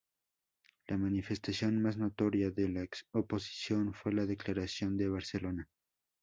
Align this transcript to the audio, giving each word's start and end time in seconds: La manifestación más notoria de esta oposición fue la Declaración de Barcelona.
La 0.87 0.97
manifestación 0.97 1.79
más 1.79 1.95
notoria 1.95 2.49
de 2.49 2.65
esta 2.91 3.05
oposición 3.19 3.93
fue 3.93 4.11
la 4.13 4.25
Declaración 4.25 4.97
de 4.97 5.07
Barcelona. 5.07 5.69